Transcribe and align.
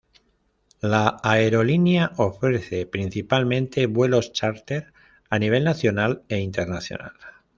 La 0.81 1.19
aerolínea 1.21 2.13
ofrece 2.17 2.87
principalmente 2.87 3.85
vuelos 3.85 4.33
chárter 4.33 4.91
a 5.29 5.37
nivel 5.37 5.63
nacional 5.63 6.23
e 6.27 6.39
internacional. 6.39 7.13